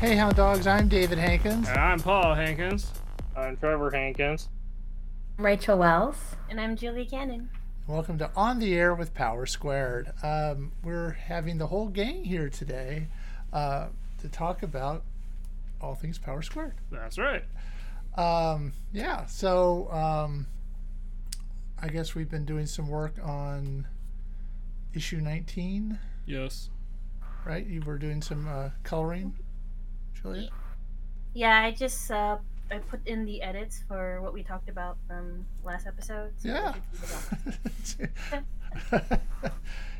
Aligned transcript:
Hey, 0.00 0.14
Hound 0.14 0.36
Dogs, 0.36 0.66
I'm 0.66 0.88
David 0.88 1.18
Hankins. 1.18 1.68
And 1.68 1.78
I'm 1.78 1.98
Paul 1.98 2.34
Hankins. 2.34 2.92
I'm 3.36 3.56
Trevor 3.56 3.90
Hankins. 3.90 4.48
Rachel 5.38 5.78
Wells. 5.78 6.36
And 6.48 6.60
I'm 6.60 6.76
Julie 6.76 7.04
Cannon. 7.04 7.50
Welcome 7.88 8.18
to 8.18 8.30
On 8.36 8.60
the 8.60 8.74
Air 8.74 8.94
with 8.94 9.12
Power 9.14 9.44
Squared. 9.46 10.12
Um, 10.22 10.72
we're 10.84 11.10
having 11.12 11.58
the 11.58 11.66
whole 11.66 11.88
gang 11.88 12.24
here 12.24 12.48
today 12.48 13.08
uh, 13.52 13.88
to 14.20 14.28
talk 14.28 14.62
about 14.62 15.02
all 15.80 15.94
things 15.96 16.18
Power 16.18 16.42
Squared. 16.42 16.74
That's 16.92 17.18
right. 17.18 17.44
Um, 18.16 18.74
yeah, 18.92 19.26
so 19.26 19.90
um, 19.90 20.46
I 21.82 21.88
guess 21.88 22.14
we've 22.14 22.30
been 22.30 22.44
doing 22.44 22.66
some 22.66 22.88
work 22.88 23.14
on 23.22 23.86
issue 24.94 25.20
19, 25.20 25.98
Yes. 26.26 26.70
right? 27.44 27.66
You 27.66 27.80
were 27.82 27.98
doing 27.98 28.22
some 28.22 28.46
uh, 28.48 28.70
coloring, 28.84 29.34
Julia? 30.22 30.48
Yeah, 31.34 31.60
I 31.62 31.70
just 31.72 32.10
uh, 32.10 32.38
I 32.70 32.78
put 32.78 33.06
in 33.06 33.24
the 33.24 33.42
edits 33.42 33.82
for 33.88 34.20
what 34.22 34.32
we 34.34 34.42
talked 34.42 34.68
about 34.68 34.96
from 35.06 35.44
last 35.64 35.86
episode. 35.86 36.32
so 36.38 36.48
Yeah. 36.48 36.74
we 37.98 38.06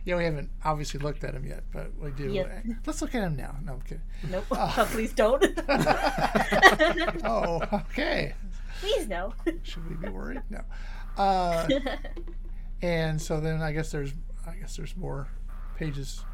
yeah, 0.04 0.16
we 0.16 0.24
haven't 0.24 0.50
obviously 0.64 1.00
looked 1.00 1.24
at 1.24 1.34
them 1.34 1.44
yet, 1.46 1.64
but 1.72 1.90
we 1.98 2.10
do. 2.12 2.32
Yep. 2.32 2.64
Let's 2.86 3.00
look 3.02 3.14
at 3.14 3.20
them 3.20 3.36
now. 3.36 3.56
No, 3.64 3.74
I'm 3.74 3.80
kidding. 3.82 4.02
Nope. 4.30 4.44
Oh, 4.50 4.88
please 4.92 5.12
don't. 5.12 5.44
Oh, 7.24 7.60
okay. 7.72 8.34
please 8.80 9.08
no. 9.08 9.32
Should 9.62 9.88
we 9.88 9.96
be 9.96 10.08
worried? 10.08 10.42
No. 10.50 10.60
Uh, 11.16 11.66
and 12.82 13.20
so 13.20 13.40
then 13.40 13.60
I 13.62 13.72
guess 13.72 13.90
there's 13.90 14.12
I 14.46 14.54
guess 14.54 14.76
there's 14.76 14.96
more 14.96 15.28
pages 15.76 16.24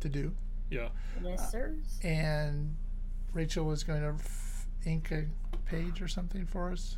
to 0.00 0.08
do. 0.08 0.32
Yeah. 0.72 0.88
yes, 1.22 1.50
sirs. 1.50 2.00
And 2.02 2.76
Rachel 3.32 3.64
was 3.66 3.84
going 3.84 4.00
to 4.00 4.14
f- 4.18 4.66
ink 4.86 5.10
a 5.10 5.26
page 5.68 6.00
or 6.00 6.08
something 6.08 6.46
for 6.46 6.72
us. 6.72 6.96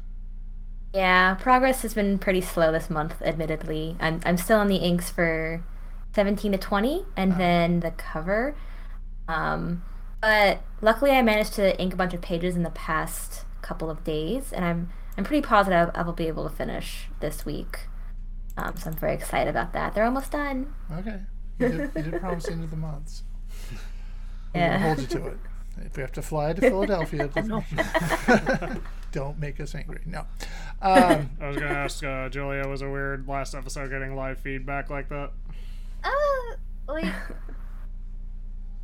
Yeah, 0.94 1.34
progress 1.34 1.82
has 1.82 1.92
been 1.92 2.18
pretty 2.18 2.40
slow 2.40 2.70
this 2.70 2.88
month, 2.88 3.20
admittedly. 3.20 3.96
I'm, 3.98 4.20
I'm 4.24 4.36
still 4.36 4.58
on 4.60 4.68
the 4.68 4.76
inks 4.76 5.10
for 5.10 5.64
17 6.14 6.52
to 6.52 6.58
20 6.58 7.04
and 7.16 7.32
then 7.36 7.80
the 7.80 7.90
cover. 7.90 8.54
Um, 9.26 9.82
but 10.20 10.62
luckily, 10.80 11.10
I 11.10 11.22
managed 11.22 11.54
to 11.54 11.78
ink 11.80 11.92
a 11.92 11.96
bunch 11.96 12.14
of 12.14 12.20
pages 12.20 12.54
in 12.54 12.62
the 12.62 12.70
past 12.70 13.44
couple 13.60 13.90
of 13.90 14.04
days, 14.04 14.52
and 14.52 14.64
I'm, 14.64 14.90
I'm 15.18 15.24
pretty 15.24 15.44
positive 15.44 15.90
I 15.94 16.02
will 16.02 16.12
be 16.12 16.28
able 16.28 16.48
to 16.48 16.54
finish 16.54 17.08
this 17.20 17.44
week. 17.44 17.88
Um, 18.56 18.76
so 18.76 18.90
I'm 18.90 18.96
very 18.96 19.14
excited 19.14 19.50
about 19.50 19.72
that. 19.72 19.94
They're 19.94 20.04
almost 20.04 20.30
done. 20.30 20.72
Okay. 20.92 21.18
You 21.58 21.68
did, 21.68 21.90
you 21.96 22.02
did 22.02 22.20
promise 22.20 22.46
the 22.46 22.52
end 22.52 22.64
of 22.64 22.70
the 22.70 22.76
month. 22.76 23.22
We're 24.54 24.60
Yeah. 24.60 24.72
gonna 24.78 24.84
hold 24.86 25.00
you 25.00 25.06
to 25.06 25.26
it. 25.28 25.38
If 25.84 25.96
we 25.96 26.02
have 26.02 26.12
to 26.12 26.22
fly 26.22 26.52
to 26.52 26.60
Philadelphia, 26.60 27.28
don't 29.12 29.38
make 29.40 29.58
us 29.58 29.74
angry. 29.74 30.02
No. 30.06 30.20
Um, 30.80 31.30
I 31.40 31.48
was 31.48 31.56
gonna 31.56 31.66
ask 31.74 32.02
uh, 32.04 32.28
Julia, 32.28 32.66
was 32.68 32.80
it 32.80 32.86
weird 32.86 33.26
last 33.26 33.56
episode 33.56 33.90
getting 33.90 34.14
live 34.14 34.38
feedback 34.38 34.88
like 34.88 35.08
that? 35.08 35.32
Uh, 36.04 36.10
like. 36.86 37.12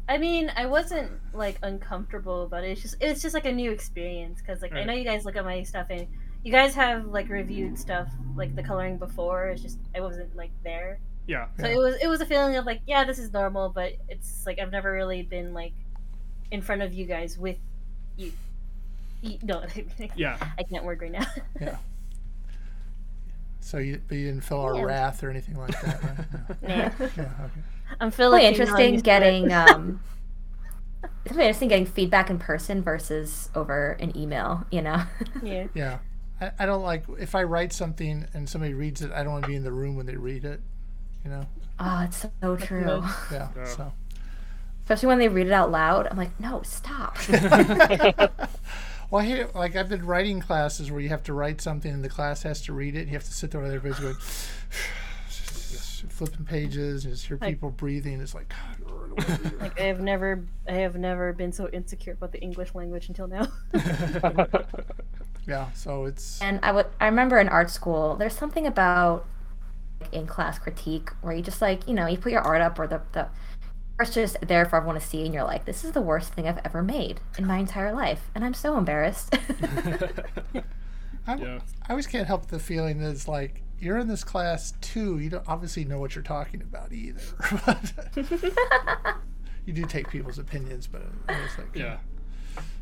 I 0.08 0.18
mean, 0.18 0.50
I 0.56 0.66
wasn't 0.66 1.12
like 1.32 1.58
uncomfortable, 1.62 2.48
but 2.50 2.64
it's 2.64 2.82
just 2.82 2.96
it's 3.00 3.22
just 3.22 3.34
like 3.34 3.44
a 3.46 3.52
new 3.52 3.70
experience 3.70 4.40
because 4.40 4.60
like 4.60 4.72
I 4.72 4.82
know 4.82 4.92
you 4.92 5.04
guys 5.04 5.24
look 5.24 5.36
at 5.36 5.44
my 5.44 5.62
stuff 5.62 5.86
and 5.90 6.08
you 6.42 6.50
guys 6.50 6.74
have 6.74 7.06
like 7.06 7.28
reviewed 7.28 7.78
stuff 7.78 8.08
like 8.34 8.56
the 8.56 8.62
coloring 8.64 8.98
before. 8.98 9.46
It's 9.50 9.62
just 9.62 9.78
I 9.94 10.00
wasn't 10.00 10.34
like 10.34 10.50
there. 10.64 10.98
Yeah. 11.30 11.46
So 11.60 11.68
Yeah. 11.68 11.74
it 11.74 11.78
was 11.78 11.94
it 12.02 12.06
was 12.08 12.20
a 12.20 12.26
feeling 12.26 12.56
of 12.56 12.66
like, 12.66 12.80
yeah, 12.88 13.04
this 13.04 13.20
is 13.20 13.32
normal, 13.32 13.68
but 13.68 13.92
it's 14.08 14.44
like 14.46 14.58
I've 14.58 14.72
never 14.72 14.90
really 14.92 15.22
been 15.22 15.54
like 15.54 15.72
in 16.50 16.60
front 16.60 16.82
of 16.82 16.92
you 16.92 17.06
guys 17.06 17.38
with 17.38 17.56
you. 18.16 18.32
you 19.22 19.38
no, 19.42 19.62
Yeah. 20.16 20.36
I 20.58 20.64
can't 20.64 20.84
word 20.84 21.00
right 21.00 21.12
now. 21.12 21.26
yeah. 21.60 21.76
So 23.62 23.76
you, 23.78 24.00
but 24.08 24.16
you 24.16 24.26
didn't 24.26 24.42
feel 24.42 24.58
our 24.60 24.74
Yeah. 24.74 24.82
wrath 24.82 25.22
or 25.22 25.30
anything 25.30 25.54
like 25.56 25.80
that, 25.82 26.02
right? 26.02 26.62
No. 26.62 26.68
Nah. 26.68 26.74
Yeah, 26.74 26.92
okay. 27.06 27.28
I'm 28.00 28.10
feeling 28.10 28.38
Really 28.38 28.48
interesting 28.48 28.96
getting 29.00 29.52
um, 29.52 30.00
it's 31.24 31.34
really 31.34 31.44
interesting 31.48 31.68
getting 31.68 31.86
feedback 31.86 32.30
in 32.30 32.38
person 32.38 32.82
versus 32.82 33.50
over 33.54 33.96
an 34.00 34.16
email. 34.16 34.64
You 34.72 34.82
know. 34.82 35.02
Yeah. 35.42 35.66
Yeah. 35.74 35.98
I, 36.40 36.52
I 36.58 36.66
don't 36.66 36.82
like 36.82 37.04
if 37.20 37.34
I 37.34 37.42
write 37.44 37.72
something 37.72 38.26
and 38.32 38.48
somebody 38.48 38.74
reads 38.74 39.02
it, 39.02 39.12
I 39.12 39.22
don't 39.22 39.32
want 39.32 39.44
to 39.44 39.48
be 39.48 39.56
in 39.56 39.62
the 39.62 39.72
room 39.72 39.94
when 39.94 40.06
they 40.06 40.16
read 40.16 40.44
it. 40.44 40.60
You 41.24 41.30
know? 41.30 41.46
oh, 41.78 42.02
it's 42.04 42.26
so 42.42 42.56
true. 42.56 43.02
Yeah. 43.32 43.48
Yeah. 43.56 43.64
So 43.66 43.92
Especially 44.82 45.06
when 45.08 45.18
they 45.18 45.28
read 45.28 45.46
it 45.46 45.52
out 45.52 45.70
loud. 45.70 46.08
I'm 46.10 46.16
like, 46.16 46.38
no, 46.40 46.62
stop. 46.62 47.16
well 49.10 49.22
here 49.24 49.48
like 49.54 49.76
I've 49.76 49.88
been 49.88 50.04
writing 50.04 50.40
classes 50.40 50.90
where 50.90 51.00
you 51.00 51.08
have 51.10 51.22
to 51.24 51.32
write 51.32 51.60
something 51.60 51.92
and 51.92 52.02
the 52.04 52.08
class 52.08 52.42
has 52.42 52.60
to 52.62 52.72
read 52.72 52.94
it, 52.96 53.00
and 53.00 53.08
you 53.08 53.14
have 53.14 53.24
to 53.24 53.32
sit 53.32 53.50
there 53.52 53.62
and 53.62 53.72
everybody's 53.72 54.00
going 54.02 54.16
flipping 56.08 56.44
pages 56.44 57.04
and 57.04 57.14
just 57.14 57.26
hear 57.26 57.38
Like- 57.40 57.50
people 57.54 57.70
breathing. 57.70 58.20
It's 58.20 58.34
like 58.34 58.52
Like 59.60 59.80
I 59.80 59.84
have 59.84 60.00
never 60.00 60.44
I 60.68 60.72
have 60.74 60.96
never 60.96 61.32
been 61.32 61.52
so 61.52 61.68
insecure 61.68 62.14
about 62.14 62.32
the 62.32 62.40
English 62.40 62.74
language 62.74 63.08
until 63.08 63.26
now. 63.28 63.46
Yeah, 65.46 65.72
so 65.72 66.04
it's 66.04 66.40
And 66.42 66.60
I 66.62 66.72
would 66.72 66.86
I 67.00 67.06
remember 67.06 67.38
in 67.38 67.48
art 67.48 67.70
school, 67.70 68.16
there's 68.16 68.34
something 68.34 68.66
about 68.66 69.18
like, 69.20 69.29
in 70.12 70.26
class 70.26 70.58
critique 70.58 71.10
where 71.20 71.34
you 71.34 71.42
just 71.42 71.60
like, 71.60 71.86
you 71.86 71.94
know, 71.94 72.06
you 72.06 72.18
put 72.18 72.32
your 72.32 72.40
art 72.42 72.60
up 72.60 72.78
or 72.78 72.86
the 72.86 73.00
the 73.12 73.28
it's 74.00 74.14
just 74.14 74.38
there 74.40 74.64
for 74.64 74.76
everyone 74.76 74.98
to 74.98 75.00
see 75.06 75.24
and 75.26 75.34
you're 75.34 75.44
like, 75.44 75.66
this 75.66 75.84
is 75.84 75.92
the 75.92 76.00
worst 76.00 76.32
thing 76.32 76.48
I've 76.48 76.60
ever 76.64 76.82
made 76.82 77.20
in 77.36 77.46
my 77.46 77.58
entire 77.58 77.92
life. 77.92 78.30
And 78.34 78.42
I'm 78.44 78.54
so 78.54 78.78
embarrassed. 78.78 79.34
I, 81.26 81.34
Yeah. 81.36 81.60
I 81.86 81.90
always 81.90 82.06
can't 82.06 82.26
help 82.26 82.46
the 82.46 82.58
feeling 82.58 82.98
that 83.00 83.10
it's 83.10 83.28
like 83.28 83.62
you're 83.78 83.98
in 83.98 84.08
this 84.08 84.24
class 84.24 84.72
too. 84.80 85.18
You 85.18 85.28
don't 85.28 85.46
obviously 85.46 85.84
know 85.84 85.98
what 85.98 86.14
you're 86.14 86.24
talking 86.24 86.62
about 86.62 86.92
either. 86.92 87.20
You 89.66 89.74
do 89.74 89.84
take 89.84 90.10
people's 90.10 90.38
opinions, 90.38 90.86
but 90.86 91.02
it's 91.28 91.58
like 91.58 91.76
Yeah. 91.76 91.98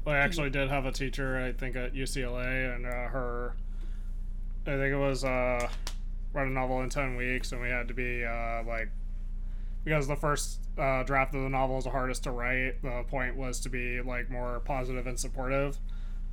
Well, 0.05 0.15
I 0.15 0.19
actually 0.19 0.51
did 0.51 0.71
have 0.71 0.87
a 0.87 0.93
teacher, 0.93 1.37
I 1.37 1.53
think 1.53 1.77
at 1.77 1.93
UCLA, 1.93 2.75
and 2.75 2.87
uh, 2.87 3.09
her, 3.09 3.55
I 4.63 4.71
think 4.71 4.95
it 4.95 4.97
was 4.97 5.25
uh, 5.25 5.69
write 6.33 6.47
a 6.47 6.51
novel 6.51 6.81
in 6.83 6.91
10 6.91 7.17
weeks, 7.17 7.53
and 7.53 7.61
we 7.61 7.69
had 7.69 7.89
to 7.89 7.95
be 7.95 8.25
uh, 8.25 8.63
like, 8.65 8.91
because 9.85 10.07
the 10.09 10.17
first 10.17 10.61
uh, 10.77 11.03
draft 11.03 11.35
of 11.35 11.43
the 11.43 11.49
novel 11.49 11.77
was 11.77 11.85
the 11.85 11.91
hardest 11.91 12.25
to 12.25 12.31
write, 12.31 12.83
the 12.83 13.05
point 13.09 13.37
was 13.37 13.61
to 13.61 13.69
be 13.69 14.01
like 14.01 14.31
more 14.31 14.61
positive 14.61 15.07
and 15.07 15.19
supportive. 15.19 15.79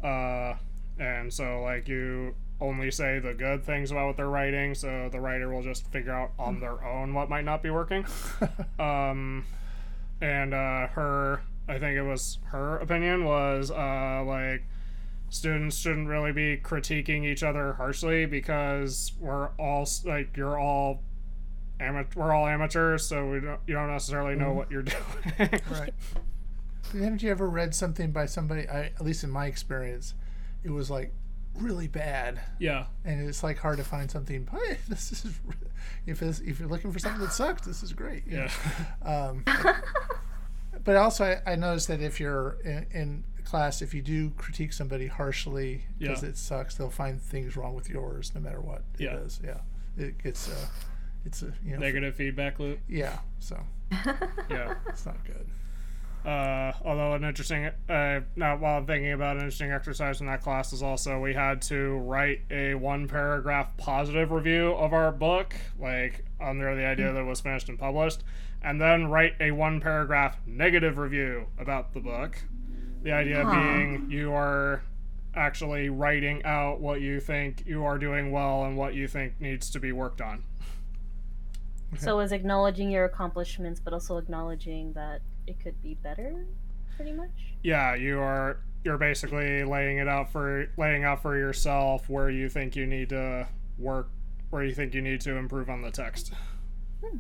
Uh, 0.04 0.56
and 1.00 1.34
so, 1.34 1.62
like, 1.62 1.88
you 1.88 2.36
only 2.62 2.90
say 2.90 3.20
the 3.20 3.34
good 3.34 3.64
things 3.64 3.92
about 3.92 4.08
what 4.08 4.18
they're 4.18 4.30
writing, 4.30 4.74
so 4.74 5.10
the 5.12 5.20
writer 5.20 5.50
will 5.54 5.64
just 5.64 5.88
figure 5.92 6.14
out 6.14 6.32
on 6.40 6.60
their 6.60 6.84
own 6.86 7.14
what 7.14 7.30
might 7.30 7.46
not 7.46 7.62
be 7.62 7.70
working. 7.70 8.06
um, 8.80 9.46
and 10.22 10.54
uh, 10.54 10.88
her 10.88 11.42
i 11.68 11.78
think 11.78 11.96
it 11.98 12.04
was 12.04 12.40
her 12.46 12.78
opinion 12.78 13.26
was 13.26 13.72
uh, 13.72 14.24
like 14.26 14.64
students 15.36 15.78
shouldn't 15.78 16.08
really 16.08 16.32
be 16.32 16.58
critiquing 16.58 17.26
each 17.26 17.44
other 17.44 17.74
harshly 17.74 18.26
because 18.26 19.12
we're 19.20 19.50
all 19.60 19.88
like 20.06 20.36
you're 20.38 20.58
all 20.58 21.04
amateur 21.80 22.20
we're 22.20 22.34
all 22.34 22.48
amateurs 22.48 23.06
so 23.06 23.28
we 23.30 23.42
don't 23.42 23.60
you 23.68 23.74
don't 23.74 23.92
necessarily 23.92 24.34
know 24.36 24.54
what 24.54 24.72
you're 24.72 24.82
doing 25.38 25.50
right. 25.70 25.94
Haven't 26.94 27.22
you 27.22 27.32
ever 27.32 27.50
read 27.50 27.76
something 27.76 28.12
by 28.12 28.28
somebody? 28.28 28.70
I, 28.70 28.86
at 28.86 29.02
least 29.02 29.24
in 29.24 29.30
my 29.30 29.48
experience, 29.48 30.14
it 30.64 30.70
was 30.70 30.90
like 30.90 31.12
really 31.56 31.88
bad, 31.88 32.40
yeah 32.60 32.86
and 33.04 33.28
it's 33.28 33.44
like 33.44 33.58
hard 33.58 33.78
to 33.78 33.84
find 33.84 34.10
something. 34.10 34.48
Hey, 34.68 34.78
this 34.88 35.12
is 35.12 35.40
if 36.06 36.20
this, 36.20 36.40
if 36.40 36.60
you're 36.60 36.70
looking 36.70 36.92
for 36.94 37.00
something 37.00 37.22
that 37.22 37.34
sucks, 37.34 37.66
this 37.66 37.84
is 37.84 37.92
great. 37.92 38.24
you 38.28 38.38
know? 38.38 38.48
yeah 39.04 39.30
Um, 39.30 39.44
but 40.84 40.96
also, 40.96 41.26
I, 41.46 41.54
I 41.54 41.56
noticed 41.56 41.88
that 41.90 42.02
if 42.02 42.20
you're 42.20 42.58
in, 42.64 42.86
in 42.92 43.24
class, 43.46 43.82
if 43.82 43.94
you 43.94 44.02
do 44.02 44.32
critique 44.32 44.74
somebody 44.74 45.08
harshly 45.08 45.86
because 45.98 46.24
Yeah. 46.24 46.30
it 46.30 46.38
sucks, 46.38 46.76
they'll 46.76 46.90
find 46.90 47.22
things 47.22 47.56
wrong 47.56 47.76
with 47.76 47.90
yours, 47.90 48.32
no 48.36 48.42
matter 48.42 48.60
what 48.62 48.84
it 48.96 49.02
Yeah. 49.02 49.16
is. 49.18 49.40
Yeah, 49.44 49.60
it 49.98 50.22
gets 50.22 50.50
uh, 50.50 50.68
it's 51.26 51.42
a 51.44 51.54
you 51.64 51.74
know 51.74 51.80
negative 51.80 52.16
feedback 52.16 52.60
loop 52.60 52.80
yeah, 52.88 53.20
so 53.40 53.60
yeah 54.50 54.74
it's 54.88 55.06
not 55.06 55.24
good. 55.26 55.48
Uh, 56.26 56.74
although 56.84 57.14
an 57.14 57.24
interesting, 57.24 57.66
uh, 57.88 58.20
now 58.36 58.58
while 58.58 58.80
I'm 58.80 58.88
thinking 58.88 59.12
about 59.12 59.36
an 59.36 59.44
interesting 59.44 59.70
exercise 59.72 60.22
in 60.22 60.26
that 60.28 60.42
class 60.42 60.74
is 60.74 60.82
also 60.82 61.20
we 61.20 61.36
had 61.36 61.62
to 61.64 61.98
write 62.00 62.42
a 62.50 62.74
one 62.74 63.08
paragraph 63.08 63.78
positive 63.78 64.32
review 64.32 64.72
of 64.72 64.92
our 64.92 65.12
book, 65.12 65.54
like 65.80 66.26
under 66.42 66.76
the 66.76 66.84
idea 66.84 67.14
that 67.14 67.20
it 67.20 67.26
was 67.26 67.42
finished 67.42 67.70
and 67.70 67.78
published, 67.78 68.24
and 68.64 68.82
then 68.82 69.06
write 69.06 69.34
a 69.40 69.52
one 69.52 69.80
paragraph 69.80 70.38
negative 70.48 70.98
review 70.98 71.46
about 71.60 71.94
the 71.94 72.00
book. 72.00 72.40
The 73.06 73.12
idea 73.14 73.46
Huh. 73.46 73.52
being 73.54 74.10
you 74.10 74.34
are 74.34 74.82
actually 75.36 75.90
writing 75.90 76.44
out 76.44 76.82
what 76.82 77.02
you 77.02 77.20
think 77.20 77.64
you 77.68 77.86
are 77.86 78.00
doing 78.00 78.32
well 78.32 78.66
and 78.66 78.76
what 78.76 78.96
you 78.96 79.08
think 79.08 79.40
needs 79.40 79.70
to 79.70 79.80
be 79.80 79.92
worked 79.92 80.22
on. 80.22 80.44
So 81.98 82.20
is 82.20 82.32
acknowledging 82.32 82.90
your 82.90 83.06
accomplishments, 83.06 83.80
but 83.80 83.94
also 83.94 84.18
acknowledging 84.18 84.94
that 84.94 85.22
it 85.46 85.60
could 85.60 85.80
be 85.84 85.94
better. 85.94 86.46
pretty 86.96 87.12
much. 87.12 87.30
Yeah, 87.62 87.94
you 87.94 88.20
are. 88.20 88.58
You're 88.84 88.98
basically 88.98 89.64
laying 89.66 89.98
it 89.98 90.08
out 90.08 90.32
for 90.32 90.68
laying 90.78 91.04
out 91.04 91.22
for 91.22 91.38
yourself 91.38 92.10
where 92.10 92.30
you 92.30 92.48
think 92.50 92.76
you 92.76 92.88
need 92.88 93.10
to 93.10 93.48
work, 93.78 94.10
where 94.50 94.64
you 94.64 94.74
think 94.74 94.94
you 94.96 95.02
need 95.02 95.20
to 95.22 95.36
improve 95.36 95.70
on 95.70 95.82
the 95.82 95.92
text. 95.92 96.34
Hmm. 97.04 97.18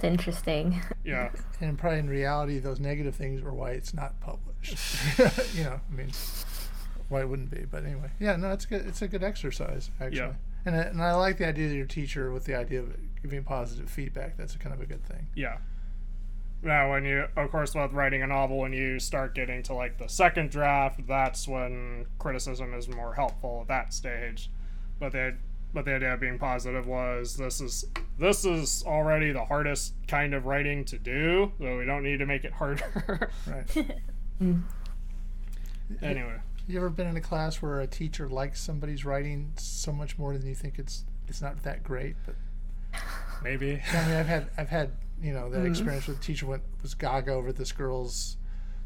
That's 0.00 0.10
interesting. 0.10 0.80
Yeah, 1.04 1.30
And 1.60 1.78
probably 1.78 1.98
in 1.98 2.08
reality, 2.08 2.58
those 2.58 2.80
negative 2.80 3.14
things 3.14 3.42
are 3.42 3.52
why 3.52 3.72
it's 3.72 3.92
not 3.92 4.18
published. 4.20 4.96
you 5.54 5.64
know, 5.64 5.80
I 5.90 5.94
mean, 5.94 6.10
why 7.08 7.20
it 7.20 7.28
wouldn't 7.28 7.50
be? 7.50 7.66
But 7.70 7.84
anyway, 7.84 8.10
yeah, 8.18 8.36
no, 8.36 8.50
it's 8.52 8.64
good. 8.64 8.86
It's 8.86 9.02
a 9.02 9.08
good 9.08 9.22
exercise 9.22 9.90
actually. 10.00 10.18
Yeah. 10.18 10.32
And 10.64 10.76
I, 10.76 10.78
and 10.80 11.02
I 11.02 11.14
like 11.14 11.38
the 11.38 11.46
idea 11.46 11.66
of 11.66 11.72
your 11.72 11.86
teacher 11.86 12.30
with 12.32 12.44
the 12.44 12.54
idea 12.54 12.80
of 12.80 12.96
giving 13.22 13.44
positive 13.44 13.90
feedback. 13.90 14.36
That's 14.36 14.56
kind 14.56 14.74
of 14.74 14.80
a 14.80 14.86
good 14.86 15.04
thing. 15.04 15.26
yeah. 15.34 15.58
Now, 16.62 16.90
when 16.90 17.06
you, 17.06 17.24
of 17.36 17.50
course, 17.50 17.74
with 17.74 17.92
writing 17.92 18.22
a 18.22 18.26
novel, 18.26 18.58
when 18.58 18.74
you 18.74 19.00
start 19.00 19.34
getting 19.34 19.62
to 19.62 19.72
like 19.72 19.96
the 19.96 20.08
second 20.08 20.50
draft, 20.50 21.06
that's 21.06 21.48
when 21.48 22.04
criticism 22.18 22.74
is 22.74 22.86
more 22.86 23.14
helpful 23.14 23.60
at 23.62 23.68
that 23.68 23.94
stage. 23.94 24.50
But 24.98 25.12
the 25.12 25.36
but 25.72 25.84
the 25.84 25.94
idea 25.94 26.14
of 26.14 26.20
being 26.20 26.38
positive 26.38 26.86
was 26.86 27.36
this 27.36 27.60
is 27.60 27.84
this 28.18 28.44
is 28.44 28.82
already 28.86 29.32
the 29.32 29.44
hardest 29.44 29.94
kind 30.08 30.34
of 30.34 30.46
writing 30.46 30.84
to 30.86 30.98
do, 30.98 31.52
so 31.58 31.78
we 31.78 31.84
don't 31.84 32.02
need 32.02 32.18
to 32.18 32.26
make 32.26 32.44
it 32.44 32.52
harder. 32.52 33.30
Right. 33.46 33.96
Mm. 34.40 34.62
anyway, 36.00 36.36
you 36.66 36.78
ever 36.78 36.88
been 36.88 37.06
in 37.06 37.14
a 37.14 37.20
class 37.20 37.60
where 37.60 37.80
a 37.80 37.86
teacher 37.86 38.26
likes 38.26 38.58
somebody's 38.58 39.04
writing 39.04 39.52
so 39.56 39.92
much 39.92 40.16
more 40.16 40.32
than 40.32 40.46
you 40.46 40.54
think 40.54 40.78
it's 40.78 41.04
it's 41.28 41.42
not 41.42 41.62
that 41.64 41.82
great? 41.84 42.16
But 42.24 42.36
maybe. 43.42 43.82
I 43.92 44.06
mean, 44.06 44.16
I've 44.16 44.26
had 44.26 44.48
I've 44.56 44.70
had 44.70 44.92
you 45.22 45.34
know 45.34 45.50
that 45.50 45.66
experience 45.66 46.08
where 46.08 46.16
the 46.16 46.22
teacher 46.22 46.46
went 46.46 46.62
was 46.80 46.94
gaga 46.94 47.32
over 47.32 47.52
this 47.52 47.70
girl's 47.70 48.38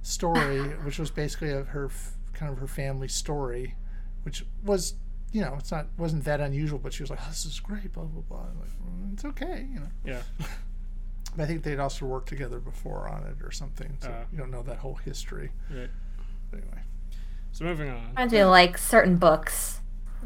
story, 0.02 0.60
which 0.84 0.98
was 0.98 1.12
basically 1.12 1.50
of 1.50 1.68
her 1.68 1.88
kind 2.32 2.52
of 2.52 2.58
her 2.58 2.66
family 2.66 3.06
story, 3.08 3.76
which 4.24 4.44
was 4.64 4.94
you 5.34 5.40
know 5.42 5.54
it's 5.58 5.70
not 5.72 5.86
wasn't 5.98 6.24
that 6.24 6.40
unusual, 6.40 6.78
but 6.78 6.92
she 6.94 7.02
was 7.02 7.10
like, 7.10 7.18
oh, 7.22 7.28
this 7.28 7.44
is 7.44 7.60
great, 7.60 7.92
blah 7.92 8.04
blah 8.04 8.22
blah. 8.22 8.38
I'm 8.50 8.58
like, 8.60 8.70
"Mm, 8.80 9.12
it's 9.12 9.24
okay, 9.26 9.66
you 9.70 9.80
know. 9.80 9.90
Yeah. 10.06 10.22
But 11.36 11.42
I 11.42 11.46
think 11.46 11.64
they'd 11.64 11.80
also 11.80 12.06
worked 12.06 12.28
together 12.28 12.60
before 12.60 13.08
on 13.08 13.24
it 13.24 13.44
or 13.44 13.50
something, 13.50 13.96
so 14.00 14.08
Uh. 14.08 14.24
you 14.30 14.38
don't 14.38 14.52
know 14.52 14.62
that 14.62 14.78
whole 14.78 14.94
history. 14.94 15.50
Right. 15.68 15.90
Anyway, 16.52 16.82
So 17.50 17.64
moving 17.64 17.90
on. 17.90 18.10
Reminds 18.10 18.32
me 18.32 18.38
of 18.38 18.50
like 18.50 18.78
certain 18.78 19.16
books, 19.16 19.80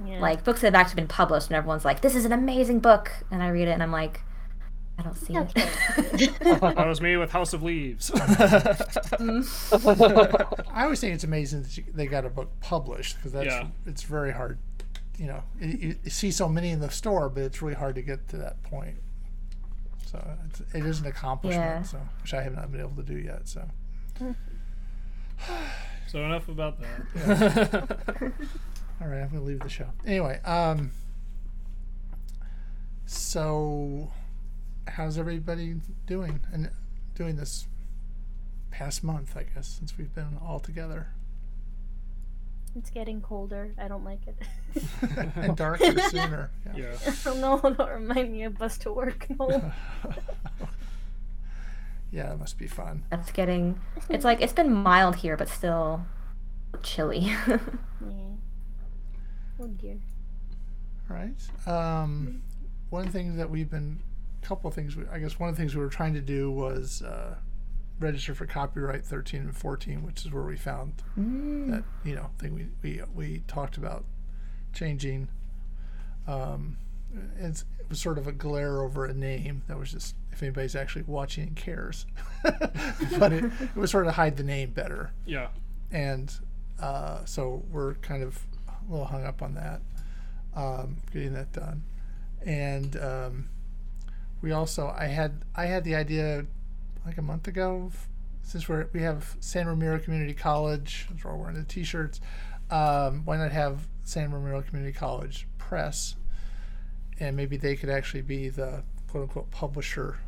Yeah. 0.05 0.19
like 0.21 0.45
books 0.45 0.61
that 0.61 0.67
have 0.67 0.75
actually 0.75 0.97
been 0.97 1.09
published, 1.09 1.47
and 1.49 1.57
everyone's 1.57 1.87
like, 1.87 2.03
"This 2.03 2.15
is 2.15 2.27
an 2.27 2.33
amazing 2.33 2.81
book," 2.81 3.11
and 3.31 3.43
I 3.43 3.49
read 3.49 3.69
it, 3.69 3.73
and 3.73 3.83
I'm 3.83 3.91
like, 3.93 4.21
"I 4.99 5.03
don't 5.03 5.17
see 5.17 5.35
it." 5.35 5.51
That 6.61 6.87
was 6.87 7.01
me 7.01 7.17
with 7.17 7.31
House 7.31 7.55
of 7.55 7.63
Leaves. 7.63 8.11
I 9.19 10.83
always 10.85 11.01
think 11.01 11.15
it's 11.15 11.25
amazing 11.25 11.63
that 11.63 11.75
you, 11.77 11.85
they 11.95 12.07
got 12.07 12.25
a 12.27 12.31
book 12.31 12.51
published 12.61 13.17
because 13.17 13.33
that's 13.33 13.47
Yeah. 13.47 13.69
it's 13.87 14.03
very 14.03 14.33
hard. 14.33 14.59
You 15.19 15.27
know, 15.27 15.43
you, 15.61 15.97
you 16.05 16.11
see 16.11 16.31
so 16.31 16.49
many 16.49 16.71
in 16.71 16.81
the 16.81 16.91
store, 16.91 17.29
but 17.29 17.43
it's 17.43 17.61
really 17.61 17.75
hard 17.75 17.97
to 17.97 18.03
get 18.03 18.29
to 18.29 18.37
that 18.39 18.63
point. 18.63 18.97
So 20.07 20.25
it's, 20.47 20.61
it 20.75 20.87
is 20.87 21.01
an 21.01 21.07
accomplishment. 21.07 21.65
Yeah. 21.65 21.83
So 21.83 22.01
which 22.23 22.33
I 22.35 22.43
have 22.43 22.55
not 22.55 22.71
been 22.71 22.81
able 22.81 22.97
to 22.97 23.03
do 23.03 23.19
yet. 23.19 23.49
So 23.49 23.69
so 26.07 26.25
enough 26.25 26.49
about 26.49 26.79
that. 26.81 27.99
all 29.01 29.09
right, 29.09 29.21
I'm 29.21 29.29
gonna 29.29 29.43
leave 29.43 29.61
the 29.61 29.69
show 29.69 29.89
anyway. 30.07 30.41
Um. 30.45 30.93
So, 33.07 34.13
how's 34.87 35.17
everybody 35.17 35.77
doing 36.07 36.41
and 36.53 36.71
doing 37.15 37.37
this 37.37 37.67
past 38.71 39.03
month? 39.03 39.37
I 39.37 39.45
guess 39.45 39.67
since 39.67 39.97
we've 39.97 40.15
been 40.15 40.39
all 40.43 40.61
together 40.61 41.09
it's 42.77 42.91
getting 42.91 43.21
colder. 43.21 43.75
I 43.79 43.89
don't 43.89 44.05
like 44.05 44.21
it. 44.27 44.37
and 45.37 45.57
darker 45.57 45.99
sooner. 46.11 46.51
Yeah. 46.75 46.95
yeah. 47.05 47.35
no, 47.41 47.59
don't 47.77 47.91
remind 47.91 48.33
me 48.33 48.45
of 48.45 48.59
bus 48.59 48.79
to 48.79 48.93
work. 48.93 49.27
No. 49.39 49.73
yeah, 52.11 52.33
it 52.33 52.39
must 52.39 52.59
be 52.59 52.67
fun. 52.67 53.05
That's 53.11 53.31
getting. 53.33 53.81
It's 54.09 54.25
like 54.25 54.41
it's 54.41 54.53
been 54.53 54.73
mild 54.73 55.17
here, 55.17 55.37
but 55.37 55.49
still 55.49 56.03
chilly. 56.83 57.21
yeah. 57.47 57.59
Oh 59.61 59.67
dear. 59.67 59.99
All 61.11 61.17
right. 61.17 61.35
Um, 61.67 62.43
one 62.91 63.09
thing 63.09 63.37
that 63.37 63.51
we've 63.51 63.71
been, 63.71 64.01
a 64.43 64.47
couple 64.47 64.69
of 64.69 64.75
things. 64.75 64.97
We, 64.97 65.05
I 65.11 65.19
guess 65.19 65.39
one 65.39 65.49
of 65.49 65.57
the 65.57 65.61
things 65.61 65.75
we 65.75 65.83
were 65.83 65.89
trying 65.89 66.15
to 66.15 66.21
do 66.21 66.51
was 66.51 67.03
uh, 67.03 67.37
register 68.01 68.35
for 68.35 68.47
copyright 68.47 69.05
13 69.05 69.41
and 69.41 69.57
14, 69.57 70.03
which 70.05 70.25
is 70.25 70.33
where 70.33 70.43
we 70.45 70.57
found 70.57 70.95
Mm. 71.19 71.71
that 71.71 71.85
you 72.05 72.15
know 72.15 72.31
thing 72.39 72.55
we 72.55 72.69
we 72.83 73.03
we 73.15 73.43
talked 73.49 73.77
about 73.77 74.05
changing. 74.73 75.29
Um, 76.27 76.77
it's, 77.39 77.65
it 77.81 77.89
was 77.89 78.01
sort 78.01 78.19
of 78.19 78.27
a 78.27 78.33
glare 78.33 78.83
over 78.83 79.07
a 79.07 79.15
name 79.15 79.63
that 79.67 79.79
was 79.79 79.91
just 79.93 80.15
if 80.33 80.43
anybody's 80.43 80.77
actually 80.77 81.03
watching 81.07 81.49
and 81.49 81.57
cares, 81.57 82.07
but 83.19 83.33
it, 83.33 83.45
it 83.61 83.75
was 83.77 83.91
sort 83.91 84.07
of 84.07 84.15
hide 84.15 84.37
the 84.37 84.43
name 84.45 84.71
better 84.71 85.11
Yeah. 85.27 85.49
and 85.91 86.33
uh, 86.81 87.25
so 87.25 87.65
we're 87.73 87.95
kind 87.95 88.23
of 88.23 88.39
a 88.69 88.91
little 88.91 89.07
hung 89.07 89.25
up 89.25 89.43
on 89.43 89.55
that, 89.55 89.81
um, 90.55 90.99
getting 91.13 91.33
that 91.33 91.51
done, 91.53 91.83
and 92.47 92.95
um, 92.99 93.49
we 94.43 94.53
also 94.53 94.95
I 94.97 95.07
had 95.07 95.45
I 95.57 95.65
had 95.67 95.83
the 95.85 95.95
idea 95.97 96.45
like 97.09 97.19
a 97.19 97.23
month 97.23 97.49
ago 97.49 97.91
f- 97.93 98.09
since 98.43 98.69
we're 98.69 98.89
we 98.93 99.03
have 99.03 99.37
San 99.41 99.67
Ramiro 99.67 99.99
Community 99.99 100.35
College, 100.35 101.07
since 101.09 101.25
we're 101.25 101.33
all 101.33 101.39
wearing 101.39 101.57
the 101.57 101.65
T-shirts. 101.65 102.21
Um, 102.71 103.23
why 103.25 103.37
not 103.39 103.51
have 103.51 103.89
San 104.05 104.31
Ramiro 104.31 104.63
Community 104.63 104.93
College 104.97 105.49
Press, 105.59 106.17
and 107.19 107.35
maybe 107.37 107.57
they 107.57 107.77
could 107.77 107.91
actually 107.91 108.23
be 108.23 108.49
the 108.49 108.83
quote 109.09 109.25
unquote 109.25 109.51
publisher 109.51 110.19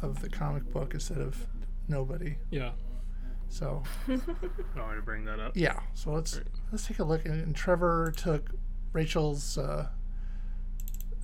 of 0.00 0.20
the 0.20 0.28
comic 0.28 0.70
book 0.72 0.94
instead 0.94 1.18
of 1.18 1.46
nobody. 1.86 2.36
Yeah. 2.50 2.72
So 3.48 3.82
I 4.08 4.18
wanted 4.80 4.96
to 4.96 5.02
bring 5.02 5.26
that 5.26 5.38
up. 5.38 5.52
yeah, 5.54 5.80
so 5.92 6.10
let's 6.12 6.34
Great. 6.36 6.46
let's 6.72 6.86
take 6.86 6.98
a 6.98 7.04
look. 7.04 7.26
And, 7.26 7.42
and 7.42 7.54
Trevor 7.54 8.10
took 8.16 8.50
Rachel's, 8.94 9.58
uh, 9.58 9.88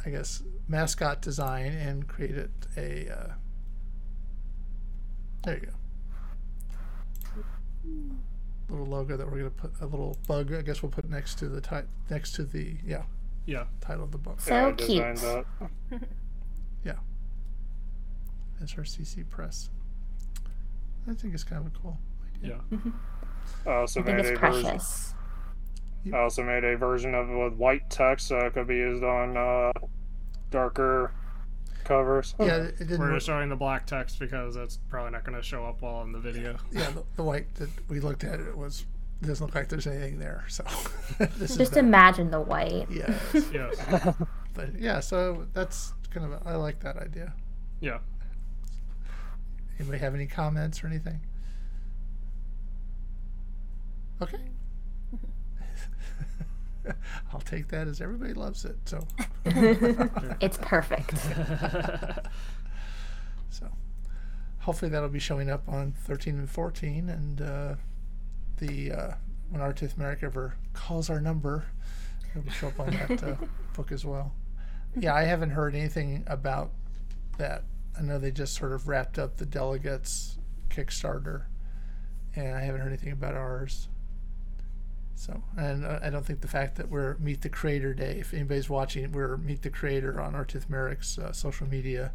I 0.05 0.11
guess, 0.11 0.43
mascot 0.69 1.23
design 1.23 1.73
and 1.73 2.07
created 2.07 2.51
a. 2.77 3.09
Uh, 3.11 3.33
there 5.49 5.59
you 5.59 5.67
go. 5.67 7.45
Little 8.69 8.87
logo 8.87 9.17
that 9.17 9.27
we're 9.31 9.39
gonna 9.39 9.51
put 9.51 9.73
a 9.81 9.87
little 9.87 10.19
bug. 10.27 10.53
I 10.53 10.61
guess 10.63 10.83
we'll 10.83 10.91
put 10.93 11.09
next 11.09 11.37
to 11.39 11.49
the 11.49 11.61
ti- 11.61 11.89
next 12.11 12.33
to 12.33 12.45
the 12.45 12.77
yeah 12.85 13.05
Yeah. 13.47 13.65
title 13.81 14.05
of 14.05 14.13
the 14.13 14.19
book. 14.19 14.41
So 14.41 14.73
cute. 14.75 15.19
Yeah. 16.85 16.93
SRCC 18.63 19.29
Press. 19.29 19.71
I 21.09 21.15
think 21.15 21.35
it's 21.35 21.45
kind 21.45 21.67
of 21.67 21.73
a 21.75 21.79
cool 21.79 21.99
idea. 22.37 22.61
Yeah. 22.71 22.79
I 23.67 23.75
also 23.81 24.01
I 24.01 24.05
think 24.05 24.17
made 24.19 24.27
it's 24.27 24.37
a 24.39 24.41
version. 24.41 24.63
precious. 24.63 25.15
I 26.13 26.19
also 26.19 26.43
made 26.45 26.65
a 26.65 26.77
version 26.77 27.15
of 27.15 27.29
it 27.29 27.37
with 27.37 27.55
white 27.55 27.89
text, 27.91 28.29
so 28.29 28.39
it 28.39 28.55
could 28.55 28.67
be 28.69 28.77
used 28.77 29.03
on 29.03 29.37
uh, 29.37 29.73
darker 30.51 31.13
covers. 31.89 32.35
Yeah, 32.39 32.57
it 32.59 32.79
didn't. 32.79 32.99
We're 33.01 33.07
work- 33.07 33.17
just 33.17 33.27
showing 33.27 33.49
the 33.49 33.57
black 33.57 33.87
text 33.87 34.19
because 34.21 34.55
it's 34.57 34.77
probably 34.89 35.11
not 35.13 35.25
going 35.25 35.37
to 35.37 35.43
show 35.43 35.65
up 35.65 35.83
well 35.83 36.03
in 36.03 36.13
the 36.13 36.21
video. 36.21 36.57
yeah, 36.71 36.91
the, 36.91 37.03
the 37.17 37.23
white 37.25 37.53
that 37.57 37.71
we 37.89 37.99
looked 38.01 38.23
at 38.25 38.39
it 38.39 38.57
was 38.57 38.85
it 39.23 39.27
doesn't 39.27 39.47
look 39.47 39.55
like 39.55 39.69
there's 39.69 39.87
anything 39.89 40.19
there. 40.19 40.45
So 40.49 40.65
this 41.39 41.57
Just 41.57 41.73
that. 41.73 41.81
imagine 41.81 42.31
the 42.31 42.41
white. 42.41 42.87
Yes. 42.91 43.19
Yes. 43.53 44.15
But 44.55 44.79
yeah, 44.81 44.99
so 45.01 45.47
that's 45.53 45.93
kind 46.11 46.33
of 46.33 46.45
I 46.45 46.57
like 46.57 46.81
that 46.81 46.97
idea. 46.97 47.33
Yeah. 47.81 47.99
Anybody 49.79 49.99
have 49.99 50.15
any 50.17 50.27
comments 50.27 50.83
or 50.83 50.89
anything? 50.89 51.21
Okay. 54.21 54.37
Mm-hmm. 55.15 55.27
I'll 57.33 57.41
take 57.41 57.69
that 57.69 57.89
as 57.89 58.01
everybody 58.01 58.35
loves 58.35 58.65
it. 58.65 58.77
So 58.85 59.07
It's 60.41 60.59
perfect. 60.59 61.15
so 63.51 63.69
hopefully 64.61 64.91
that'll 64.91 65.09
be 65.09 65.19
showing 65.19 65.51
up 65.51 65.69
on 65.69 65.93
13 66.05 66.39
and 66.39 66.51
14 66.51 67.09
and 67.09 67.41
uh, 67.41 67.75
the 68.59 68.93
uh, 68.93 69.15
when 69.51 69.63
Artith 69.63 69.97
Merrick 69.97 70.23
ever 70.23 70.55
calls 70.75 71.09
our 71.09 71.21
number 71.21 71.67
it'll 72.37 72.51
show 72.51 72.69
up 72.69 72.81
on 72.81 72.91
that 72.91 73.23
uh, 73.23 73.37
book 73.75 73.93
as 73.93 74.05
well 74.05 74.35
yeah 74.97 75.15
I 75.15 75.23
haven't 75.25 75.51
heard 75.51 75.75
anything 75.75 76.25
about 76.27 76.71
that 77.39 77.65
I 77.99 78.03
know 78.03 78.19
they 78.19 78.31
just 78.31 78.55
sort 78.55 78.73
of 78.73 78.89
wrapped 78.89 79.19
up 79.19 79.39
the 79.39 79.47
delegates 79.47 80.37
Kickstarter 80.69 81.45
and 82.37 82.55
I 82.55 82.61
haven't 82.61 82.83
heard 82.83 82.89
anything 82.93 83.13
about 83.13 83.35
ours 83.35 83.89
so 85.19 85.43
and 85.57 85.85
uh, 85.85 85.99
I 86.01 86.11
don't 86.11 86.25
think 86.25 86.43
the 86.43 86.49
fact 86.49 86.77
that 86.77 86.89
we're 86.89 87.17
Meet 87.19 87.43
the 87.43 87.49
Creator 87.49 87.95
Day 87.95 88.19
if 88.21 88.33
anybody's 88.33 88.71
watching 88.71 89.11
we're 89.11 89.37
Meet 89.37 89.63
the 89.63 89.71
Creator 89.71 90.21
on 90.21 90.35
Artith 90.35 90.71
Merrick's 90.71 91.19
uh, 91.19 91.33
social 91.33 91.67
media 91.67 92.13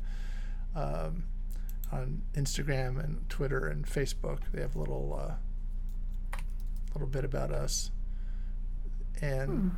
um, 0.75 1.25
on 1.91 2.21
Instagram 2.33 3.03
and 3.03 3.27
Twitter 3.29 3.67
and 3.67 3.85
Facebook. 3.85 4.39
They 4.51 4.61
have 4.61 4.75
a 4.75 4.79
little 4.79 5.19
uh, 5.19 6.37
little 6.93 7.07
bit 7.07 7.25
about 7.25 7.51
us, 7.51 7.91
and 9.21 9.75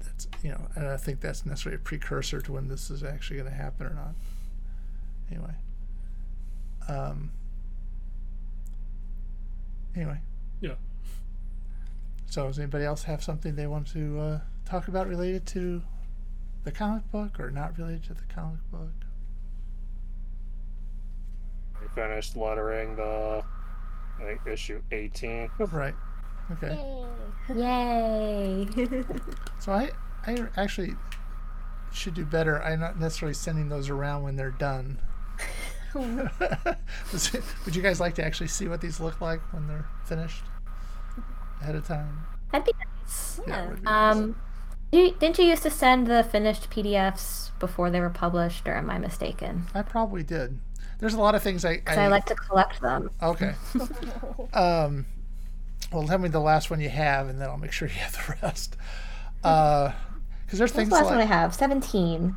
that's 0.00 0.28
you 0.42 0.50
know, 0.50 0.68
and 0.74 0.88
I 0.88 0.96
think 0.96 1.20
that's 1.20 1.46
necessarily 1.46 1.76
a 1.76 1.84
precursor 1.84 2.40
to 2.40 2.52
when 2.52 2.68
this 2.68 2.90
is 2.90 3.02
actually 3.02 3.38
going 3.40 3.50
to 3.50 3.56
happen 3.56 3.86
or 3.86 3.94
not. 3.94 4.14
Anyway. 5.30 5.54
Um. 6.88 7.32
Anyway. 9.94 10.20
Yeah. 10.60 10.74
So, 12.30 12.46
does 12.46 12.58
anybody 12.58 12.84
else 12.84 13.04
have 13.04 13.24
something 13.24 13.56
they 13.56 13.66
want 13.66 13.86
to 13.92 14.20
uh, 14.20 14.40
talk 14.66 14.88
about 14.88 15.08
related 15.08 15.46
to 15.46 15.82
the 16.64 16.70
comic 16.70 17.10
book 17.10 17.40
or 17.40 17.50
not 17.50 17.78
related 17.78 18.04
to 18.04 18.14
the 18.14 18.22
comic 18.28 18.60
book? 18.70 18.92
We 21.80 21.88
finished 21.94 22.36
lettering 22.36 22.96
the 22.96 23.42
I 24.20 24.24
think 24.24 24.40
issue 24.46 24.82
18. 24.92 25.48
Right. 25.58 25.94
Okay. 26.52 26.78
Yay! 27.54 28.68
Yay. 28.76 29.04
So 29.58 29.72
I, 29.72 29.90
I 30.26 30.46
actually 30.56 30.94
should 31.92 32.14
do 32.14 32.26
better. 32.26 32.62
I'm 32.62 32.80
not 32.80 33.00
necessarily 33.00 33.34
sending 33.34 33.70
those 33.70 33.88
around 33.88 34.22
when 34.22 34.36
they're 34.36 34.50
done. 34.50 35.00
Would 35.94 37.74
you 37.74 37.82
guys 37.82 38.00
like 38.00 38.14
to 38.16 38.24
actually 38.24 38.48
see 38.48 38.68
what 38.68 38.82
these 38.82 39.00
look 39.00 39.20
like 39.22 39.40
when 39.52 39.66
they're 39.66 39.88
finished 40.04 40.42
ahead 41.60 41.74
of 41.74 41.86
time? 41.86 42.26
That'd 42.52 42.66
be 42.66 42.72
nice. 42.78 43.40
Yeah. 43.46 43.68
Yeah. 43.68 43.74
be. 43.74 43.86
Um, 43.86 44.36
you, 44.92 45.14
didn't 45.18 45.38
you 45.38 45.44
used 45.44 45.62
to 45.64 45.70
send 45.70 46.06
the 46.06 46.24
finished 46.24 46.70
PDFs 46.70 47.50
before 47.58 47.90
they 47.90 48.00
were 48.00 48.10
published, 48.10 48.66
or 48.66 48.74
am 48.74 48.88
I 48.88 48.98
mistaken? 48.98 49.66
I 49.74 49.82
probably 49.82 50.22
did. 50.22 50.58
There's 50.98 51.14
a 51.14 51.20
lot 51.20 51.34
of 51.34 51.42
things 51.42 51.64
I. 51.64 51.76
Because 51.76 51.98
I, 51.98 52.08
like 52.08 52.24
to 52.26 52.34
collect 52.34 52.80
them. 52.80 53.10
Okay. 53.22 53.54
Um, 54.54 55.04
well, 55.92 56.06
tell 56.06 56.18
me 56.18 56.30
the 56.30 56.40
last 56.40 56.70
one 56.70 56.80
you 56.80 56.88
have, 56.88 57.28
and 57.28 57.40
then 57.40 57.50
I'll 57.50 57.58
make 57.58 57.72
sure 57.72 57.86
you 57.86 57.94
have 57.94 58.12
the 58.12 58.36
rest. 58.42 58.76
Because 59.42 59.92
there's 60.50 60.60
What's 60.60 60.72
things 60.72 60.88
the 60.88 60.94
last 60.94 61.04
one 61.04 61.18
I 61.18 61.24
have? 61.24 61.54
17. 61.54 62.34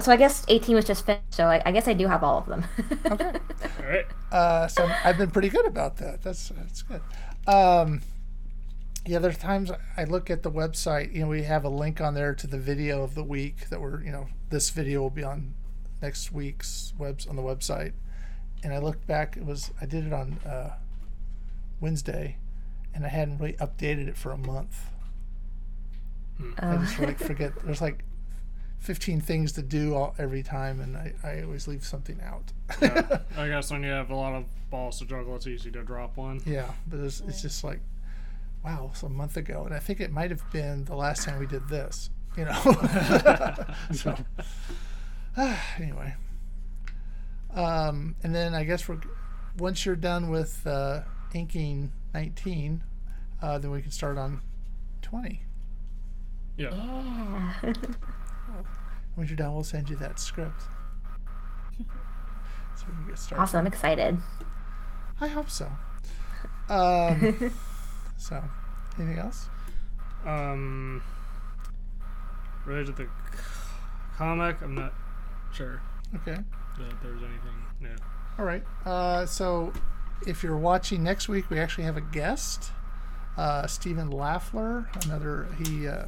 So 0.00 0.12
I 0.12 0.16
guess 0.16 0.44
18 0.48 0.74
was 0.74 0.84
just 0.84 1.06
finished, 1.06 1.22
so 1.30 1.46
I, 1.46 1.62
I 1.66 1.72
guess 1.72 1.86
I 1.86 1.92
do 1.92 2.06
have 2.06 2.24
all 2.24 2.38
of 2.38 2.46
them. 2.46 2.64
Okay. 3.06 3.26
All 3.78 3.84
right. 3.84 4.06
Uh, 4.32 4.66
so 4.66 4.90
I've 5.04 5.18
been 5.18 5.30
pretty 5.30 5.48
good 5.48 5.66
about 5.66 5.96
that. 5.98 6.22
That's 6.22 6.48
that's 6.48 6.82
good. 6.82 7.00
Um, 7.46 8.00
yeah, 9.06 9.18
there's 9.18 9.36
times 9.38 9.70
I 9.96 10.04
look 10.04 10.30
at 10.30 10.42
the 10.42 10.50
website. 10.50 11.12
You 11.14 11.22
know, 11.22 11.28
we 11.28 11.42
have 11.42 11.64
a 11.64 11.68
link 11.68 12.00
on 12.00 12.14
there 12.14 12.34
to 12.34 12.46
the 12.46 12.58
video 12.58 13.02
of 13.02 13.14
the 13.14 13.24
week 13.24 13.68
that 13.68 13.80
we're. 13.80 14.02
You 14.02 14.12
know, 14.12 14.28
this 14.50 14.70
video 14.70 15.00
will 15.02 15.10
be 15.10 15.24
on 15.24 15.54
next 16.02 16.32
week's 16.32 16.92
webs 16.98 17.26
on 17.26 17.36
the 17.36 17.42
website. 17.42 17.92
And 18.62 18.72
I 18.72 18.78
looked 18.78 19.06
back. 19.06 19.36
It 19.36 19.44
was 19.44 19.70
I 19.80 19.86
did 19.86 20.06
it 20.06 20.12
on 20.12 20.38
uh, 20.46 20.76
Wednesday, 21.80 22.38
and 22.94 23.04
I 23.04 23.08
hadn't 23.08 23.38
really 23.38 23.54
updated 23.54 24.08
it 24.08 24.16
for 24.16 24.32
a 24.32 24.38
month. 24.38 24.86
I 26.58 26.66
Uh, 26.66 26.78
just 26.78 26.98
like 26.98 27.18
forget. 27.30 27.52
There's 27.64 27.80
like 27.82 28.04
15 28.78 29.20
things 29.20 29.52
to 29.52 29.62
do 29.62 29.94
all, 29.94 30.14
every 30.18 30.42
time, 30.42 30.80
and 30.80 30.96
I, 30.96 31.12
I 31.22 31.42
always 31.42 31.68
leave 31.68 31.84
something 31.84 32.20
out. 32.22 32.52
Yeah. 32.80 33.18
I 33.36 33.48
guess 33.48 33.70
when 33.70 33.82
you 33.82 33.90
have 33.90 34.10
a 34.10 34.14
lot 34.16 34.34
of 34.34 34.44
balls 34.70 34.98
to 34.98 35.04
juggle, 35.06 35.36
it's 35.36 35.46
easy 35.46 35.70
to 35.72 35.82
drop 35.82 36.16
one. 36.16 36.40
Yeah, 36.46 36.70
but 36.86 37.00
it's, 37.00 37.20
it's 37.20 37.40
just 37.42 37.64
like, 37.64 37.80
wow, 38.64 38.90
it's 38.92 39.02
a 39.02 39.08
month 39.08 39.36
ago, 39.36 39.64
and 39.64 39.74
I 39.74 39.78
think 39.78 40.00
it 40.00 40.10
might 40.10 40.30
have 40.30 40.50
been 40.50 40.84
the 40.84 40.96
last 40.96 41.24
time 41.24 41.38
we 41.38 41.46
did 41.46 41.68
this. 41.68 42.10
You 42.36 42.46
know. 42.46 43.64
so 43.92 44.16
anyway, 45.78 46.14
um, 47.54 48.16
and 48.22 48.34
then 48.34 48.54
I 48.54 48.64
guess 48.64 48.88
we're 48.88 49.00
once 49.58 49.86
you're 49.86 49.96
done 49.96 50.30
with 50.30 50.66
uh, 50.66 51.02
inking 51.32 51.92
19, 52.12 52.82
uh, 53.42 53.58
then 53.58 53.70
we 53.70 53.82
can 53.82 53.90
start 53.90 54.18
on 54.18 54.40
20. 55.02 55.42
Yeah. 56.56 56.70
yeah. 57.62 57.72
Once 59.16 59.30
you're 59.30 59.36
done, 59.36 59.54
we'll 59.54 59.64
send 59.64 59.88
you 59.88 59.96
that 59.96 60.18
script. 60.18 60.62
So 62.76 62.86
we 62.88 62.94
can 62.94 63.06
get 63.08 63.18
started. 63.18 63.42
awesome. 63.42 63.60
I'm 63.60 63.66
excited. 63.66 64.18
I 65.20 65.28
hope 65.28 65.50
so. 65.50 65.70
Um, 66.68 67.52
so, 68.24 68.42
anything 68.98 69.18
else? 69.18 69.48
Um, 70.24 71.02
related 72.64 72.86
to 72.96 73.02
the 73.04 73.04
c- 73.04 73.38
comic, 74.16 74.56
I'm 74.62 74.74
not 74.74 74.94
sure 75.52 75.82
Okay. 76.14 76.36
that 76.78 77.02
there's 77.02 77.22
anything 77.22 77.54
new. 77.80 77.96
All 78.38 78.44
right. 78.44 78.64
Uh, 78.86 79.26
so, 79.26 79.72
if 80.26 80.42
you're 80.42 80.56
watching 80.56 81.02
next 81.02 81.28
week, 81.28 81.50
we 81.50 81.58
actually 81.58 81.84
have 81.84 81.96
a 81.98 82.00
guest, 82.00 82.72
uh, 83.36 83.66
Stephen 83.66 84.08
Laffler. 84.10 84.86
Another 85.04 85.46
he 85.62 85.86
uh, 85.86 86.04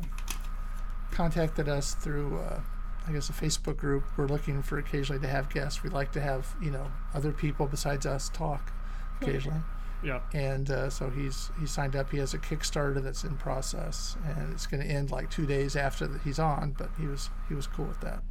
contacted 1.10 1.68
us 1.68 1.94
through, 1.94 2.38
uh, 2.38 2.60
I 3.06 3.12
guess, 3.12 3.28
a 3.28 3.32
Facebook 3.32 3.76
group. 3.76 4.04
We're 4.16 4.26
looking 4.26 4.62
for 4.62 4.78
occasionally 4.78 5.20
to 5.20 5.28
have 5.28 5.50
guests. 5.50 5.82
We'd 5.82 5.92
like 5.92 6.12
to 6.12 6.20
have 6.20 6.56
you 6.62 6.70
know 6.70 6.90
other 7.14 7.32
people 7.32 7.66
besides 7.66 8.06
us 8.06 8.28
talk 8.30 8.72
occasionally. 9.20 9.60
Yeah. 10.02 10.20
and 10.34 10.70
uh, 10.70 10.90
so 10.90 11.10
he's 11.10 11.50
he 11.58 11.66
signed 11.66 11.96
up. 11.96 12.10
He 12.10 12.18
has 12.18 12.34
a 12.34 12.38
Kickstarter 12.38 13.02
that's 13.02 13.24
in 13.24 13.36
process, 13.36 14.16
and 14.24 14.52
it's 14.52 14.66
going 14.66 14.82
to 14.82 14.88
end 14.88 15.10
like 15.10 15.30
two 15.30 15.46
days 15.46 15.74
after 15.76 16.06
that 16.06 16.22
he's 16.22 16.38
on. 16.38 16.74
But 16.78 16.90
he 16.98 17.06
was 17.06 17.30
he 17.48 17.54
was 17.54 17.66
cool 17.66 17.86
with 17.86 18.00
that. 18.02 18.22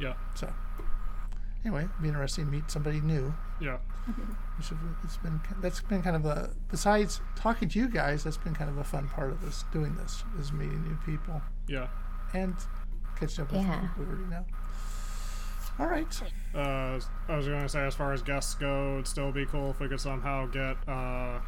Yeah. 0.00 0.14
So 0.34 0.52
anyway, 1.64 1.84
it'd 1.84 2.02
be 2.02 2.08
interesting 2.08 2.46
to 2.46 2.50
meet 2.50 2.70
somebody 2.70 3.00
new. 3.00 3.34
Yeah. 3.60 3.78
Have- 4.06 4.78
It's 5.04 5.16
been 5.18 5.40
that's 5.60 5.80
been 5.80 6.02
kind 6.02 6.16
of 6.16 6.24
a 6.26 6.50
besides 6.70 7.20
talking 7.36 7.68
to 7.70 7.78
you 7.78 7.88
guys. 7.88 8.24
That's 8.24 8.36
been 8.36 8.54
kind 8.54 8.70
of 8.70 8.78
a 8.78 8.84
fun 8.84 9.08
part 9.08 9.30
of 9.30 9.40
this 9.40 9.64
doing 9.72 9.94
this 9.96 10.24
is 10.38 10.52
meeting 10.52 10.82
new 10.82 10.96
people 11.06 11.40
Yeah. 11.68 11.86
and 12.34 12.54
catching 13.18 13.44
up 13.44 13.52
with 13.52 13.62
Yeah. 13.62 13.80
people 13.80 14.04
we 14.04 14.06
already 14.10 14.24
know. 14.30 14.44
All 15.78 15.86
right. 15.86 16.22
Uh, 16.54 17.00
I 17.28 17.36
was 17.36 17.46
going 17.48 17.62
to 17.62 17.68
say, 17.68 17.86
as 17.86 17.94
far 17.94 18.12
as 18.12 18.22
guests 18.22 18.54
go, 18.54 18.94
it'd 18.94 19.06
still 19.08 19.32
be 19.32 19.46
cool 19.46 19.70
if 19.70 19.80
we 19.80 19.88
could 19.88 20.00
somehow 20.00 20.46
get 20.46 20.76
uh, 20.86 21.38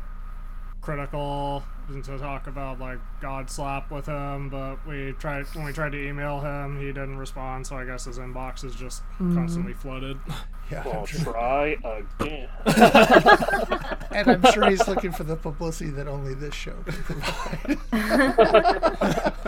critical 0.80 1.62
to 1.92 2.18
talk 2.18 2.46
about 2.46 2.80
like 2.80 2.98
God 3.20 3.50
slap 3.50 3.90
with 3.90 4.06
him. 4.06 4.48
But 4.48 4.84
we 4.86 5.12
tried 5.18 5.44
when 5.54 5.66
we 5.66 5.72
tried 5.72 5.92
to 5.92 6.02
email 6.02 6.40
him, 6.40 6.78
he 6.80 6.86
didn't 6.86 7.18
respond. 7.18 7.66
So 7.66 7.76
I 7.76 7.84
guess 7.84 8.06
his 8.06 8.18
inbox 8.18 8.64
is 8.64 8.74
just 8.74 9.02
constantly 9.18 9.74
flooded. 9.74 10.18
Yeah, 10.72 10.82
Well, 10.86 11.00
I'm 11.00 11.04
sure. 11.06 11.32
try 11.34 11.76
again. 11.84 12.48
and 14.12 14.30
I'm 14.30 14.42
sure 14.54 14.70
he's 14.70 14.88
looking 14.88 15.12
for 15.12 15.22
the 15.22 15.36
publicity 15.36 15.90
that 15.90 16.08
only 16.08 16.32
this 16.32 16.54
show 16.54 16.72
can 16.86 17.20
provide. 17.20 17.78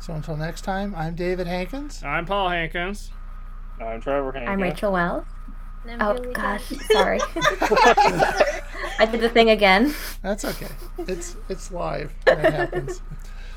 so 0.00 0.12
until 0.12 0.36
next 0.36 0.64
time, 0.64 0.94
I'm 0.94 1.14
David 1.14 1.46
Hankins. 1.46 2.02
I'm 2.02 2.26
Paul 2.26 2.50
Hankins. 2.50 3.10
I'm 3.86 4.00
Trevor 4.00 4.32
Hankins. 4.32 4.50
I'm 4.50 4.60
Rachel 4.62 4.92
Wells. 4.92 5.24
I'm 5.88 6.00
Oh, 6.00 6.12
really 6.14 6.32
gosh. 6.32 6.64
Sorry. 6.90 7.18
I 8.98 9.08
did 9.10 9.20
the 9.20 9.28
thing 9.28 9.50
again. 9.50 9.94
That's 10.22 10.44
okay. 10.44 10.68
It's 10.98 11.36
it's 11.48 11.72
live. 11.72 12.12
when 12.24 12.38
It 12.38 12.52
happens. 12.54 13.02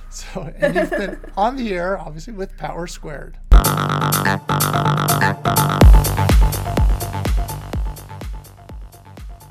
So 0.09 0.51
and 0.57 0.75
you've 0.75 0.89
been 0.89 1.19
on 1.35 1.55
the 1.57 1.73
air, 1.73 1.99
obviously 1.99 2.33
with 2.33 2.55
Power 2.57 2.87
Squared. 2.87 3.37